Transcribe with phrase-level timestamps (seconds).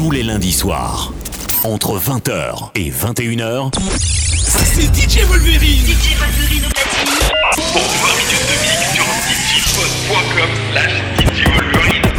[0.00, 1.12] tous les lundis soirs.
[1.62, 5.84] Entre 20h et 21h, c'est DJ Wolverine.
[5.84, 7.18] DJ Wolverine au platine.
[7.70, 12.10] Pour 20 minutes de mix sur djpod.com slash DJ Wolverine.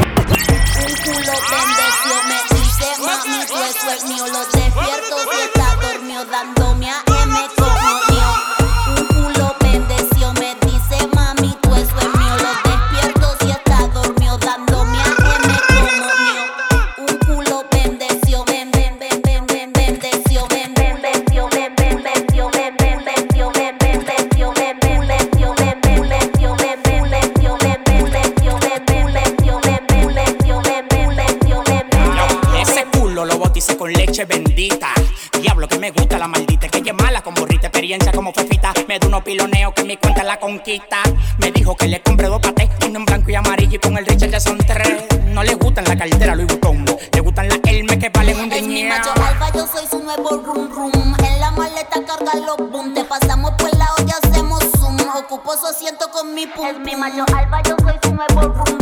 [36.70, 38.74] Que ella es mala con borrita, experiencia como fefita.
[38.88, 40.98] Me da unos piloneos que mi cuenta la conquista.
[41.38, 44.06] Me dijo que le compré dos patés, uno en blanco y amarillo y con el
[44.06, 45.06] Richard ya son tres.
[45.26, 48.64] No le gustan la cartera Louis Vuitton, le gustan las Hermes que valen un Es
[48.64, 51.16] mi macho alfa, yo soy su nuevo rum rum.
[51.24, 52.94] En la maleta carga los boom.
[52.94, 54.98] Te pasamos por la olla, hacemos zoom.
[55.18, 56.66] Ocupo su asiento con mi pum.
[56.66, 58.81] Es mi macho alfa, yo soy su nuevo rum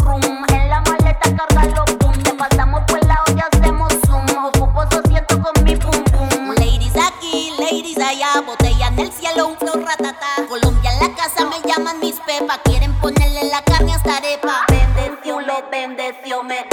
[8.10, 8.42] allá.
[8.46, 10.28] Botella en el cielo, un flow ratata.
[10.48, 12.60] Colombia en la casa me llaman mis pepas.
[12.64, 14.66] Quieren ponerle la carne hasta arepa.
[14.68, 16.64] Bendición, lo bendeció, me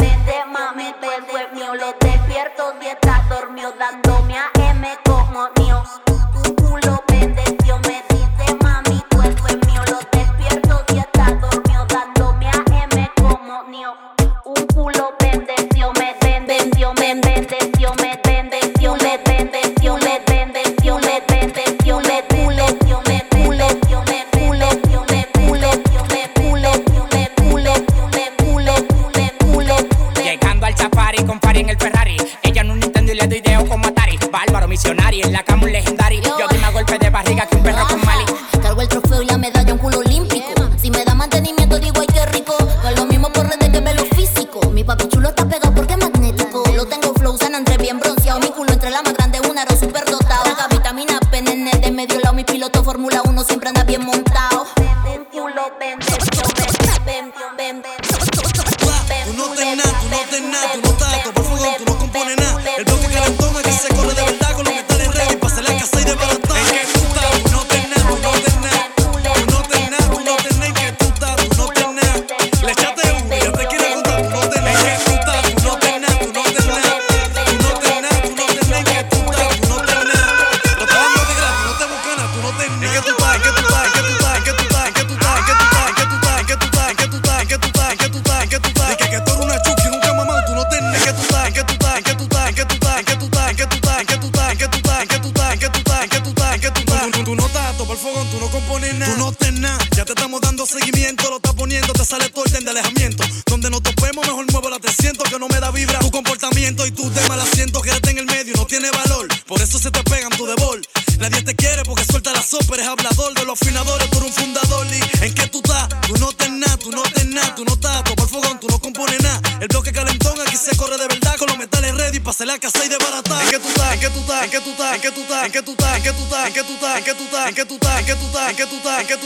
[109.46, 110.82] Por eso se te pegan tu debol.
[111.20, 114.34] Nadie te quiere porque suelta la sopa, eres hablador de los afinadores, tú eres un
[114.34, 114.86] fundador.
[114.88, 117.74] Y en que tú estás, tú no tenés nada, tú no tenés nada, tú no
[117.74, 119.40] estás a el fogón, tú no compones nada.
[119.60, 122.84] El bloque calentón aquí se corre de verdad con los metales ready, pase la casa
[122.84, 123.38] y de barata.
[123.38, 125.52] Tú estás, en que tú estás, en que tú estás, en que tú estás, en
[125.52, 127.48] que tú estás, en que tú estás, en que tú estás, en que tú estás,
[127.48, 129.25] en que tú estás, en que tú estás, en que tú estás, en que tú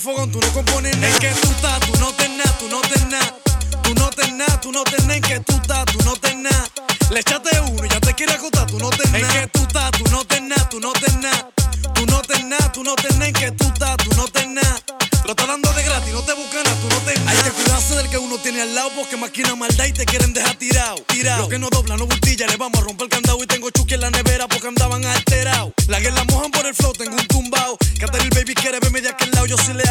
[0.00, 1.12] El fogón, tú no compones nada.
[1.12, 3.36] En que tú estás, tú no tenés nada, tú no tenés nada.
[3.82, 6.68] Tú no tenés nada, tú no tenés en que tú estás, tú no tenés nada.
[7.10, 9.34] Le echaste uno y ya te quiere acotar, tú no tenés nada.
[9.34, 11.50] En que tú estás, tú no tenés nada, tú no tenés nada.
[11.94, 14.80] Tú no tenés nada, tú no tenés en que tú estás, tú no tenés nada.
[15.24, 17.38] Lo estás dando de gratis, no te buscan nada, tú no tenés nada.
[17.38, 20.32] Hay que cuidarse del que uno tiene al lado porque maquina maldad y te quieren
[20.32, 20.96] dejar tirado.
[21.08, 21.42] Tirado.
[21.42, 23.94] Lo que no dobla, no bultilla, le vamos a romper el candado y tengo chuki
[23.94, 25.72] en la nevera porque andaban alterados.
[25.88, 27.76] La que la mojan por el flow, tengo un tumbao.
[27.98, 29.89] Cateril baby quiere verme de aquel lado, yo soy leal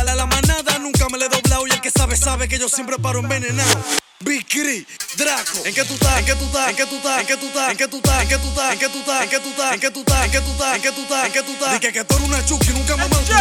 [2.15, 3.83] sabe que yo siempre paro envenenado.
[4.21, 5.63] Big Crit, Draco.
[5.63, 6.19] ¿En qué tú estás?
[6.19, 6.69] ¿En qué tú estás?
[6.69, 7.19] ¿En qué tú estás?
[7.21, 7.71] ¿En qué tú estás?
[7.71, 8.21] ¿En qué tú estás?
[8.21, 9.23] ¿En qué tú estás?
[9.23, 9.73] ¿En qué tú estás?
[9.73, 10.15] ¿En qué tú estás?
[10.25, 10.75] ¿En qué tú estás?
[10.75, 11.25] ¿En qué tú estás?
[11.25, 11.73] ¿En qué tú estás?
[11.73, 13.33] ¿En qué tú que tú una chuki, nunca mamá, tú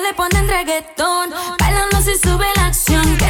[0.00, 1.30] le ponen reggaetón.
[1.58, 3.23] Bailando se sube la acción.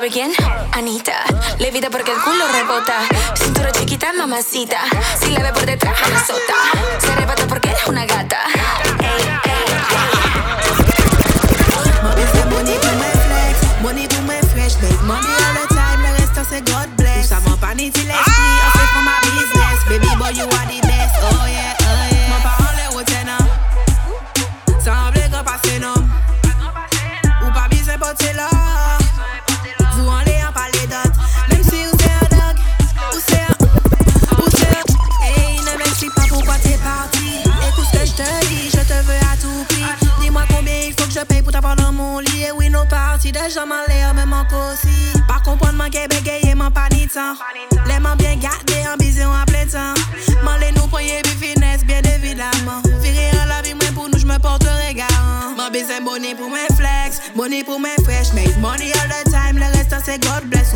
[0.00, 0.32] ¿Sabe quién?
[0.72, 1.24] Anita.
[1.58, 3.00] Levita porque el culo rebota.
[3.34, 4.78] Cintura chiquita, mamacita.
[5.20, 6.54] Si la ve por detrás, la sota.
[6.98, 8.38] Se arrebata porque es una gata.
[8.98, 9.49] Ey,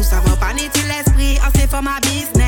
[0.03, 2.44] Ça va pas ni l'esprit, c'est for my business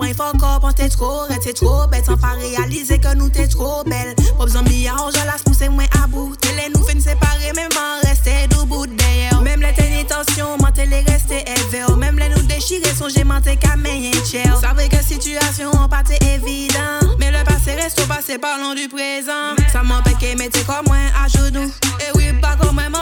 [0.00, 1.52] en t'es trop t'es
[1.90, 4.14] bête, sans pas réaliser que nous t'es trop belle.
[4.38, 6.34] Pas besoin de milliards, je la pousser moins à bout.
[6.36, 9.42] Télé nous fait nous séparer, même en rester debout d'ailleurs.
[9.42, 11.84] Même les tensions, moi t'es les rester élevé.
[11.96, 14.56] Même les nous déchirer, son j'ai menté qu'à meilleur cher.
[14.60, 17.14] Savez que situation pas t'es évident.
[17.18, 19.54] Mais le passé reste au passé, parlons du présent.
[19.72, 21.72] Ça m'empêche que mettez comme moi à genoux.
[22.00, 22.93] Et oui, pas comme mon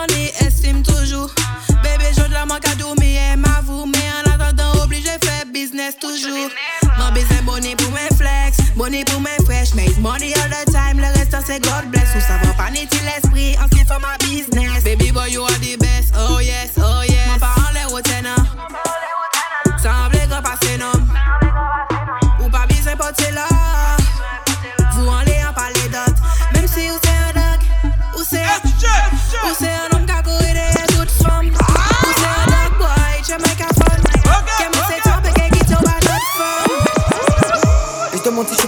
[11.60, 12.14] God bless.
[12.16, 14.84] Ou ça va pas ni l'esprit, en ce qui fait ma business.
[14.84, 16.70] Baby boy, you are the best, oh yes,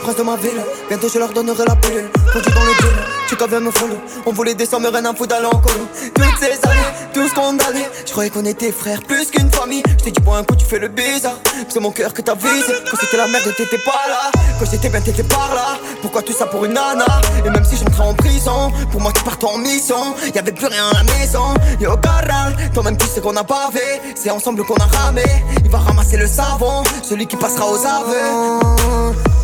[0.05, 0.63] prince de ma ville.
[0.89, 2.11] Bientôt je leur donnerai la pilule.
[2.33, 2.97] Conduit dans le deal,
[3.27, 3.97] tu même me follow.
[4.27, 5.87] On voulait des sommes, mais rien à foutre d'aller en colo.
[6.15, 7.89] Toutes ces années, tous condamnés.
[8.05, 9.83] Je croyais qu'on était frères, plus qu'une famille.
[9.99, 11.39] Je t'ai dit pour un coup, tu fais le bizarre.
[11.69, 12.75] C'est mon cœur que t'as visé.
[12.91, 14.31] Quand c'était la merde, t'étais pas là.
[14.59, 15.79] Quand j'étais bien, t'étais par là.
[16.03, 17.07] Pourquoi tout ça pour une nana?
[17.47, 20.91] Et même si j'entrais en prison, pour moi qui partais en mission, y'avait plus rien
[20.91, 21.55] à la maison.
[21.81, 24.03] Yo, Caral, toi-même tu sais qu'on a fait.
[24.15, 25.25] C'est ensemble qu'on a ramé.
[25.65, 29.44] Il va ramasser le savon, celui qui passera aux aveux.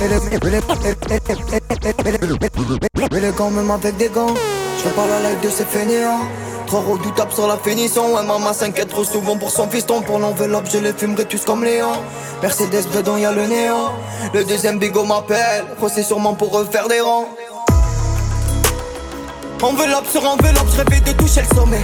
[0.00, 0.08] Mais
[3.20, 4.34] les gants, même avec des gants,
[4.78, 6.28] je pas la live de ces fainéants.
[6.68, 8.14] Trop redoutable sur la finition.
[8.14, 10.02] Ouais, maman s'inquiète trop souvent pour son fiston.
[10.02, 11.94] Pour l'enveloppe, je les fumerai tous comme Léon.
[12.42, 13.94] Mercedes, dedans, y'a le néant.
[14.34, 15.64] Le deuxième bigot m'appelle.
[15.92, 17.26] C'est sûrement pour refaire des rangs.
[19.60, 21.82] Enveloppe sur enveloppe, je rêvais de toucher le sommet.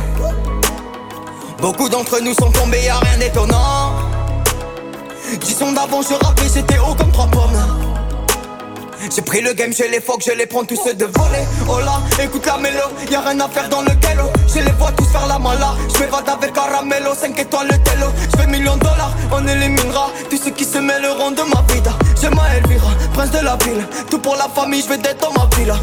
[1.61, 3.94] Beaucoup d'entre nous sont tombés, y'a rien d'étonnant.
[5.40, 7.84] Dix ans d'avant, je rappais, j'étais haut comme trois pommes.
[9.14, 11.44] J'ai pris le game, je les fuck, je les prends tous ceux de voler.
[11.68, 14.30] Oh là, écoute la mélo, y'a rien à faire dans le ghetto.
[14.49, 15.75] Je les vois tous faire la mala.
[15.94, 18.06] Je m'évade avec Caramello, 5 étoiles le télo.
[18.32, 21.92] Je fais millions de dollars, on éliminera tous ceux qui se mêleront de ma vida.
[22.20, 23.87] J'ai ma Elvira, prince de la ville.
[24.11, 25.76] Tout pour la famille, je vais d'être dans ma villa.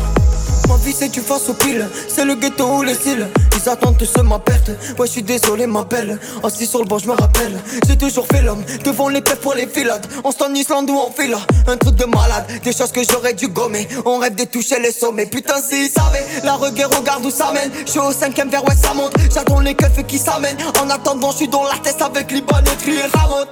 [1.01, 4.37] C'est du face au pile, c'est le ghetto ou les cils Ils attendent tous ma
[4.37, 6.19] perte, ouais je suis désolé ma belle.
[6.43, 9.55] Assis sur le banc je me rappelle, j'ai toujours fait l'homme Devant les pères pour
[9.55, 11.39] les filades, on se en Islande ou en fila.
[11.65, 13.87] Un truc de malade, des choses que j'aurais dû gommer.
[14.05, 17.71] On rêve de toucher les sommets, putain s'ils savaient La reggae regarde où ça mène,
[17.83, 19.15] je suis au cinquième vers ouais ça monte.
[19.33, 23.17] J'attends les keufs qui s'amènent, en attendant je suis dans la tête avec Liban et
[23.17, 23.45] Ramon.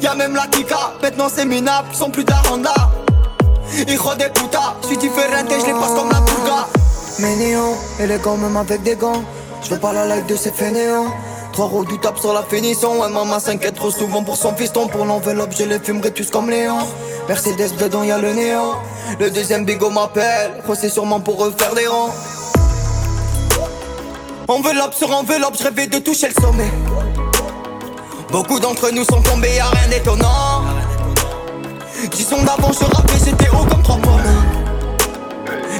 [0.00, 2.72] Y'a même la Kika, maintenant c'est minable, sont plus d'aranda
[3.72, 6.66] Hijo de puta, je suis différent et je les passe comme la pulga
[7.18, 7.74] Mais néon,
[8.22, 9.22] gants même avec des gants
[9.62, 11.12] Je veux pas la live de ces fainéants.
[11.52, 13.00] Trop redoutable sur la finition.
[13.00, 14.86] Ouais maman s'inquiète trop souvent pour son fiston.
[14.88, 16.78] Pour l'enveloppe je les fumerai tous comme Léon.
[17.28, 18.74] Mercedes dedans y'a le néant.
[19.18, 20.62] Le deuxième bigot m'appelle.
[20.74, 22.14] C'est sûrement pour refaire des rangs.
[24.48, 26.70] Enveloppe sur enveloppe, je rêvais de toucher le sommet.
[28.30, 30.55] Beaucoup d'entre nous sont tombés, y'a rien d'étonnant
[32.10, 34.20] Dix ans d'avant, je rappais, j'étais haut comme trois pommes.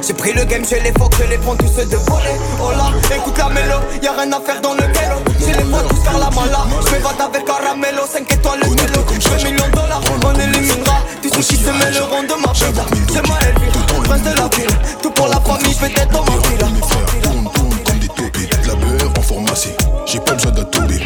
[0.05, 2.35] J'ai pris le game, je les fuck, je les prends tous ceux de voler.
[2.61, 5.19] Oh là, écoute la mélo, y'a rien à faire dans le ghetto.
[5.39, 6.65] Je les vois tous faire la mala.
[6.85, 9.05] Je m'évade avec Caramello, 5 étoiles le télo.
[9.19, 12.41] Je fais millions de dollars, on éliminera tous Celui qui se met le rond de
[12.45, 16.21] ma vida C'est ma Elvire, prince de la ville Tout pour la famille, peut-être dans
[16.23, 16.81] ma tournent,
[17.21, 19.73] tournent comme des la beurre en pharmacie
[20.05, 20.99] J'ai pas besoin d'atober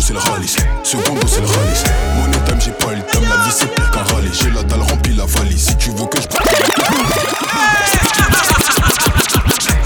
[0.00, 1.84] Primo c'est le ralice Secondo c'est le ralice
[2.16, 4.80] Money time j'ai pas le temps La vie c'est pire qu'un rallye J'ai la dalle
[4.80, 5.66] remplie la valise.
[5.66, 6.26] Si tu veux que je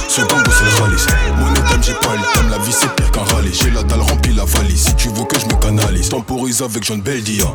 [0.09, 1.07] Secondo c'est le ralice
[1.39, 4.01] Money time j'ai pas le temps La vie c'est pire qu'un rallye J'ai la dalle
[4.01, 4.85] remplie la valise.
[4.85, 7.47] Si tu veux que je me canalise Temporise avec John Beldia.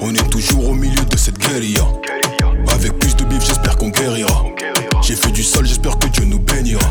[0.00, 1.82] On est toujours au milieu de cette guérilla.
[2.68, 4.44] Avec plus de bif j'espère qu'on guérira.
[5.02, 6.86] J'ai fait du sol j'espère que Dieu nous bénira.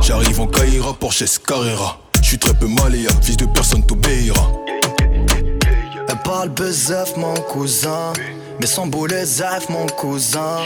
[0.00, 4.52] J'arrive en Caïra, Porsche Carrera Je suis très peu malléable, fils de personne t'obéira.
[5.00, 8.12] Elle parle bezef mon cousin.
[8.60, 10.58] Mais sans boulet zef mon cousin.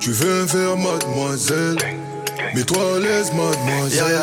[0.00, 1.76] Tu veux verre mademoiselle.
[2.54, 4.22] Mets-toi à l'aise mademoiselle Ya ya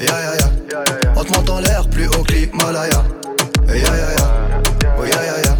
[0.00, 1.12] ya, ya ya ya.
[1.14, 3.04] On te monte en l'air plus haut que l'Himalaya.
[3.68, 4.32] Ya ya ya,
[4.98, 5.56] oh ya ya ya.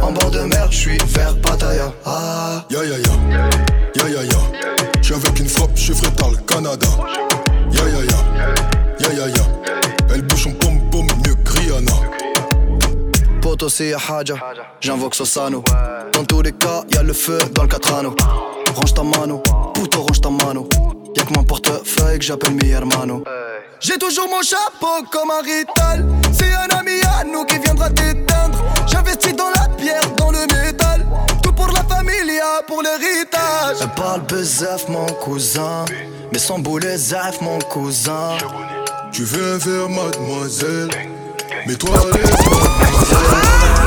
[0.00, 1.92] En bord de mer, je suis vers Pattaya.
[2.06, 3.52] Ah, Ya ya ya,
[3.96, 4.38] ya ya ya.
[5.02, 6.86] J'suis avec une frappe, je ferai le Canada.
[7.70, 8.71] Ya ya ya,
[9.02, 9.44] ya ya ya.
[10.14, 11.92] Elle bouge son pom pom mieux que Rihanna.
[13.40, 14.34] Poto c'est haja.
[14.80, 15.64] J'invoque Sosano.
[16.12, 18.14] Dans tous les cas, y'a le feu dans le catrano.
[18.74, 19.42] Range ta mano,
[19.74, 20.68] puto range ta mano.
[21.16, 23.24] Y'a que mon portefeuille que j'appelle mi hermano.
[23.80, 26.06] J'ai toujours mon chapeau comme un rital.
[26.32, 28.62] C'est un ami à nous qui viendra t'éteindre.
[28.86, 29.31] J'investis
[33.82, 35.84] Elle parle bezef mon cousin.
[36.32, 38.38] Mais sans boulet zef mon cousin.
[39.10, 40.88] Tu veux un mademoiselle.
[41.66, 43.81] Mets-toi à l'aise mademoiselle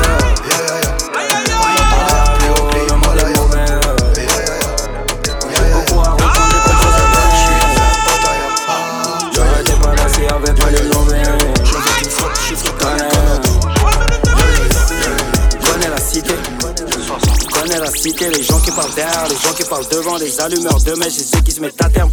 [17.86, 21.42] les gens qui parlent derrière, les gens qui parlent devant, les allumeurs de mèche ceux
[21.42, 22.10] qui se mettent à terme.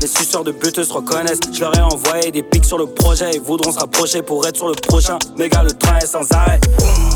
[0.00, 1.40] Les suceurs de buteuse se reconnaissent.
[1.52, 3.30] Je leur ai envoyé des pics sur le projet.
[3.34, 5.18] Ils voudront se rapprocher pour être sur le prochain.
[5.36, 6.60] Gars, le train est sans arrêt.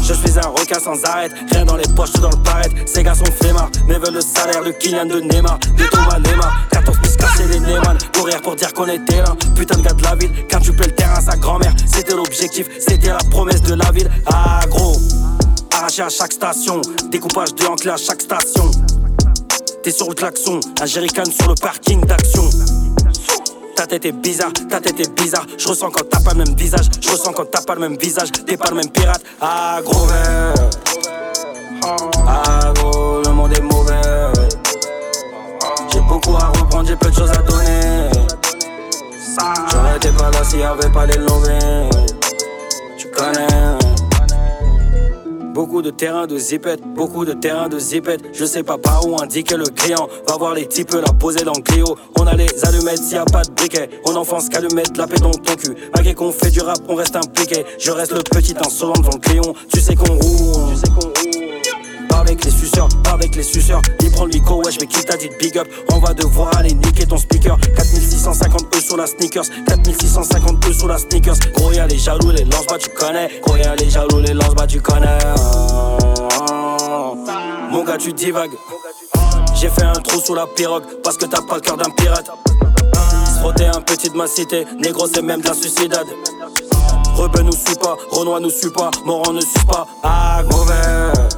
[0.03, 1.29] Je suis un requin sans arrêt.
[1.53, 2.75] Rien dans les poches, tout dans le paraître.
[2.87, 5.59] Ces gars sont flemmards, mais veulent le salaire de Kylian de Neymar.
[5.77, 6.69] Des Thomas Neymar.
[6.73, 7.97] 14 pistes cassées les Neyman.
[8.13, 9.35] Courir pour dire qu'on était là.
[9.55, 10.31] Putain de gars de la ville.
[10.51, 11.75] Quand tu peux le terrain à sa grand-mère.
[11.87, 14.11] C'était l'objectif, c'était la promesse de la ville.
[14.27, 14.97] Ah, gros.
[15.99, 16.81] À chaque station.
[17.11, 18.71] Découpage de enclé à chaque station.
[19.83, 22.49] T'es sur le klaxon, un jerrycan sur le parking d'action.
[23.77, 25.47] Ta tête est bizarre, ta tête est bizarre.
[25.59, 27.99] Je ressens quand t'as pas le même visage, je ressens quand t'as pas le même
[27.99, 28.33] visage.
[28.33, 29.23] T'es pas le même pirate.
[29.41, 30.55] Ah gros verre.
[32.27, 34.01] Ah gros, le monde est mauvais.
[35.93, 38.09] J'ai beaucoup à reprendre, j'ai peu de choses à donner.
[39.71, 41.91] J'aurais été pas là s'il y avait pas les lovés.
[42.97, 43.72] Tu connais.
[45.73, 48.21] Beaucoup de terrain de zipette, beaucoup de terrain de zipette.
[48.35, 50.07] Je sais pas par où indiquer le client.
[50.29, 51.97] Va voir les types la poser dans le Clio.
[52.21, 53.89] On a les allumettes s'il y a pas de briquet.
[54.07, 55.75] On enfonce qu'allumettes la paix dans ton cul.
[55.95, 57.65] Malgré qu'on fait du rap, on reste impliqué.
[57.79, 59.55] Je reste le petit insolent devant le crayon.
[59.73, 60.75] Tu sais qu'on roule.
[60.75, 61.42] Tu sais qu'on roule.
[62.33, 63.83] Avec les suceurs, avec les suceurs.
[64.01, 65.69] Il prend le micro, je vais quitter ta dit big up.
[65.93, 67.59] On va devoir aller niquer ton speaker.
[67.61, 69.45] 4650 E sur la sneakers.
[69.67, 71.37] 4650 E sur la sneakers.
[71.53, 73.29] Gros, y'a les jaloux, les lance bah tu connais.
[73.43, 75.19] Gros, y'a les jaloux, les lance bah tu connais.
[77.71, 78.57] Mon gars, tu divagues.
[79.55, 82.31] J'ai fait un trou sous la pirogue parce que t'as pas le cœur d'un pirate.
[83.41, 86.07] Frotter un petit de ma cité, négro, c'est même de la suicidade.
[87.15, 89.87] Rebeu nous suit pas, Renoir nous suit pas, Moran ne suit pas.
[90.03, 90.43] Ah.
[90.45, 91.32] Ah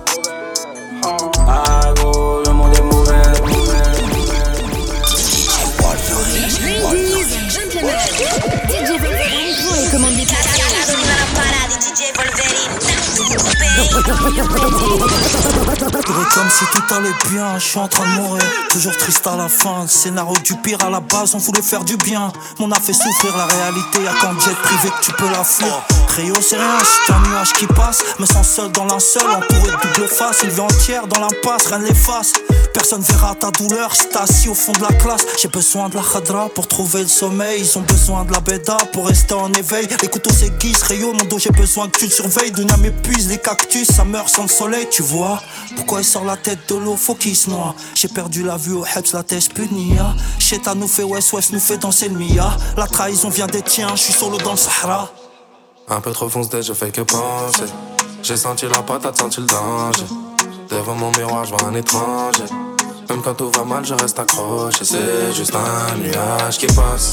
[16.35, 18.43] Comme si tout allait bien, je suis en train de mourir.
[18.71, 21.97] Toujours triste à la fin, scénario du pire à la base, on voulait faire du
[21.99, 22.33] bien.
[22.59, 25.45] Mais on a fait souffrir la réalité, y'a qu'en jet privé que tu peux la
[25.45, 25.81] fuir.
[26.17, 28.03] Rio, c'est rien, c'est un nuage qui passe.
[28.19, 30.41] Me sens seul dans linceul, entouré de double face.
[30.43, 32.33] Il vit entière dans l'impasse, rien ne l'efface.
[32.73, 35.25] Personne verra ta douleur t'es assis au fond de la classe.
[35.41, 37.61] J'ai besoin de la khadra pour trouver le sommeil.
[37.61, 39.87] Ils ont besoin de la beda pour rester en éveil.
[40.03, 42.51] Les couteaux s'aiguisent, Rio, mon dos, j'ai besoin que tu le surveilles.
[42.51, 45.41] Dunia m'épuise, les cactus, ça meurt sans le soleil, tu vois.
[45.77, 47.75] Pourquoi il sort la tête de l'eau, faut qu'il se noie.
[47.95, 50.15] J'ai perdu la vue au Hebs, la tête punia.
[50.39, 52.57] Cheta nous fait West West, nous fait danser le Mia.
[52.77, 55.11] La trahison vient des tiens, je suis solo dans le Sahara.
[55.89, 57.65] Un peu trop foncé, je fais que penser.
[58.23, 60.05] J'ai senti la patate, senti le danger.
[60.71, 62.45] Devant mon miroir, je vois un étranger.
[63.11, 64.83] Même quand tout va mal, je reste accroché.
[64.83, 67.13] C'est juste un nuage qui passe.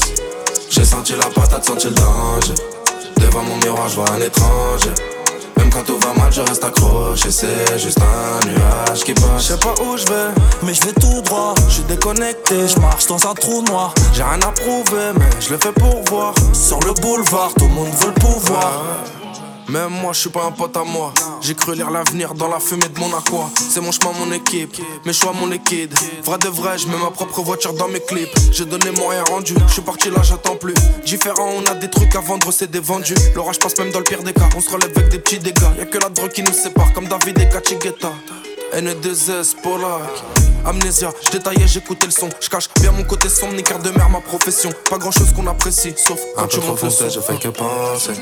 [0.70, 2.54] J'ai senti la patate, senti le danger.
[3.18, 4.90] Devant mon miroir, je vois un étranger.
[5.72, 7.30] Quand tout va mal, je reste accroché.
[7.30, 9.24] C'est juste un nuage qui passe.
[9.38, 10.30] Je sais pas où je vais,
[10.62, 11.54] mais je vais tout droit.
[11.68, 13.94] Je suis déconnecté, Je marche dans un trou noir.
[14.12, 16.34] j'ai rien à prouver, mais je le fais pour voir.
[16.52, 18.82] Sur le boulevard, tout le monde veut le pouvoir.
[19.72, 21.14] Même moi, je suis pas un pote à moi.
[21.40, 23.48] J'ai cru lire l'avenir dans la fumée de mon aqua.
[23.56, 25.94] C'est mon chemin, mon équipe, mes choix, mon liquide.
[26.24, 28.28] Vrai de vrai, je mets ma propre voiture dans mes clips.
[28.50, 30.74] J'ai donné mon rien rendu, je suis parti là, j'attends plus.
[31.06, 33.14] Différent, on a des trucs à vendre, c'est des vendus.
[33.34, 34.50] L'orage passe même dans le pire des cas.
[34.54, 35.62] On se relève avec des petits dégâts.
[35.78, 38.12] Y'a que la drogue qui nous sépare, comme David et Kachigeta.
[38.74, 40.24] N2S, Polak.
[40.64, 42.28] Amnésia, je détaillais, j'écoutais le son.
[42.40, 44.70] Je cache bien mon côté sombre, ni carte de mer, ma profession.
[44.88, 47.08] Pas grand chose qu'on apprécie, sauf quand bah, tu le son.
[47.10, 48.12] je fais que penser.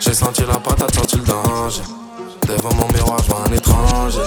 [0.00, 1.82] J'ai senti la patate, senti le danger.
[2.48, 4.18] Devant mon miroir, je vois un étranger.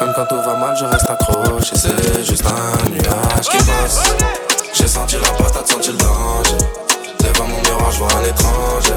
[0.00, 1.76] Même quand tout va mal, je reste accroché.
[1.76, 4.02] C'est juste un nuage qui passe.
[4.74, 6.58] J'ai senti la patate, senti le danger.
[7.20, 8.96] Devant mon miroir, je vois un étranger.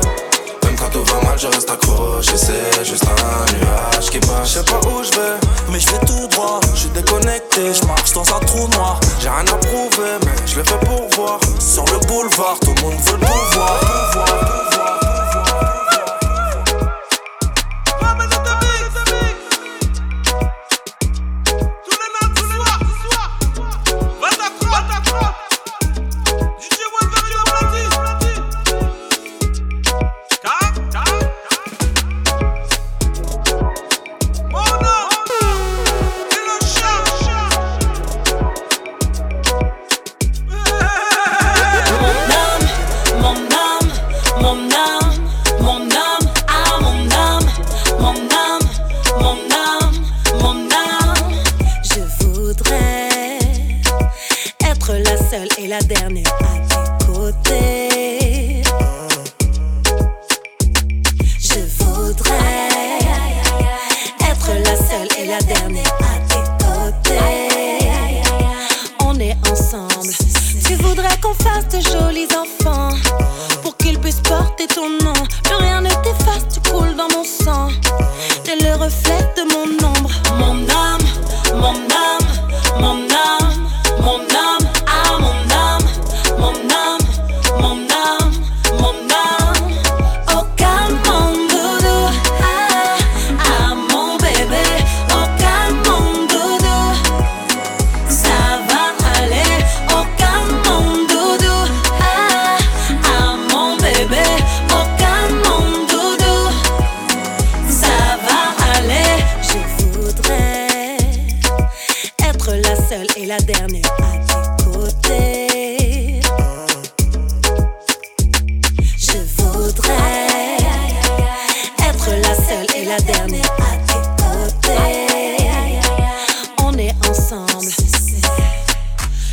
[0.92, 2.32] Tout va mal, je reste accroché.
[2.36, 4.48] C'est juste un nuage qui passe.
[4.50, 5.38] Je sais pas où je vais,
[5.72, 6.60] Mais je vais tout droit.
[6.74, 7.74] je suis déconnecté.
[7.74, 9.00] Je marche dans un trou noir.
[9.20, 11.40] J'ai rien à prouver, mais je le fais pour voir.
[11.60, 13.80] Sur le boulevard, tout le monde veut le pouvoir.
[13.80, 14.49] pouvoir.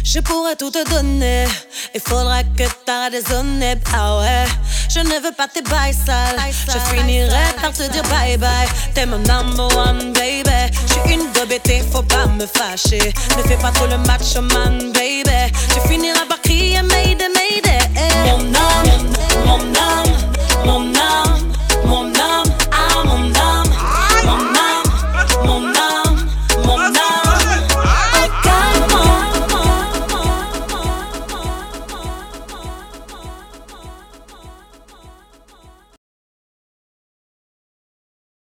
[0.07, 1.47] Je pourrais tout te donner.
[1.93, 3.75] Il faudra que t'arrêtes de raisonner.
[3.93, 4.45] Ah ouais.
[4.89, 6.37] Je ne veux pas tes bails sales.
[6.69, 8.69] Je finirai par te dire bye bye.
[8.95, 10.45] T'es mon number one, baby.
[10.87, 13.13] Je suis une bébé, faut pas me fâcher.
[13.37, 15.53] Ne fais pas trop le macho man, baby.
[15.75, 17.81] Tu finiras par crier Mayday, Mayday.
[18.27, 20.13] Mon âme,
[20.65, 21.36] mon âme,